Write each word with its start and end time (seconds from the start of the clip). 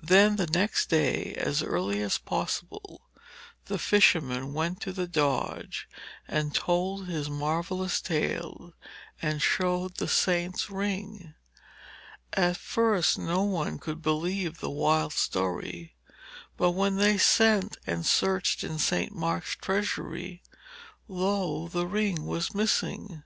Then 0.00 0.36
the 0.36 0.46
next 0.46 0.88
day, 0.88 1.34
as 1.36 1.64
early 1.64 2.00
as 2.00 2.16
possible, 2.16 3.00
the 3.64 3.76
fisherman 3.76 4.52
went 4.52 4.80
to 4.82 4.92
the 4.92 5.08
Doge 5.08 5.88
and 6.28 6.54
told 6.54 7.08
his 7.08 7.28
marvellous 7.28 8.00
tale 8.00 8.72
and 9.20 9.42
showed 9.42 9.96
the 9.96 10.06
saint's 10.06 10.70
ring. 10.70 11.34
At 12.34 12.56
first 12.56 13.18
no 13.18 13.42
one 13.42 13.80
could 13.80 14.00
believe 14.00 14.60
the 14.60 14.70
wild 14.70 15.12
story, 15.12 15.96
but 16.56 16.70
when 16.70 16.94
they 16.94 17.18
sent 17.18 17.78
and 17.84 18.06
searched 18.06 18.62
in 18.62 18.78
St. 18.78 19.10
Mark's 19.12 19.56
treasury, 19.56 20.40
lo! 21.08 21.66
the 21.66 21.88
ring 21.88 22.26
was 22.26 22.54
missing. 22.54 23.24